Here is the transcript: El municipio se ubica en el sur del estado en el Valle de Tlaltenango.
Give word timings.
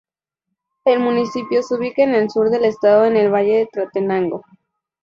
El 0.83 0.99
municipio 0.99 1.61
se 1.61 1.75
ubica 1.75 2.01
en 2.01 2.15
el 2.15 2.27
sur 2.31 2.49
del 2.49 2.65
estado 2.65 3.05
en 3.05 3.15
el 3.15 3.31
Valle 3.31 3.57
de 3.59 3.69
Tlaltenango. 3.71 4.41